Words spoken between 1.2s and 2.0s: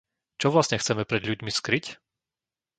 ľuďmi skryť?